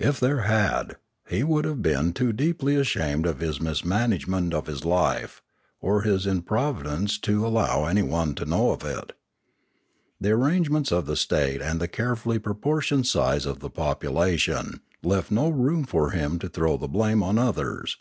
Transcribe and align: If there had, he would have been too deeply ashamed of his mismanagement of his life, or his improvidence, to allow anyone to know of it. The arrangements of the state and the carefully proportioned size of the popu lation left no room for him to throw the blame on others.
If 0.00 0.18
there 0.18 0.40
had, 0.40 0.96
he 1.28 1.44
would 1.44 1.64
have 1.64 1.80
been 1.80 2.12
too 2.12 2.32
deeply 2.32 2.74
ashamed 2.74 3.24
of 3.24 3.38
his 3.38 3.60
mismanagement 3.60 4.52
of 4.52 4.66
his 4.66 4.84
life, 4.84 5.42
or 5.80 6.02
his 6.02 6.26
improvidence, 6.26 7.18
to 7.18 7.46
allow 7.46 7.84
anyone 7.84 8.34
to 8.34 8.44
know 8.44 8.72
of 8.72 8.82
it. 8.82 9.12
The 10.20 10.32
arrangements 10.32 10.90
of 10.90 11.06
the 11.06 11.14
state 11.14 11.62
and 11.62 11.78
the 11.80 11.86
carefully 11.86 12.40
proportioned 12.40 13.06
size 13.06 13.46
of 13.46 13.60
the 13.60 13.70
popu 13.70 14.10
lation 14.12 14.80
left 15.04 15.30
no 15.30 15.48
room 15.48 15.84
for 15.84 16.10
him 16.10 16.40
to 16.40 16.48
throw 16.48 16.76
the 16.76 16.88
blame 16.88 17.22
on 17.22 17.38
others. 17.38 17.96